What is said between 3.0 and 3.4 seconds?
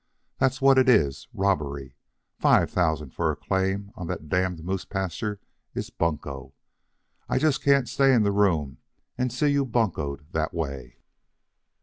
for a